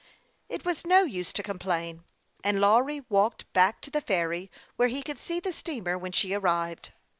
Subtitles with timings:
[0.49, 2.05] It was no use to complain,
[2.43, 6.33] and Lawry walked back to the ferry, where he could see the steamer when she
[6.33, 6.91] arrived.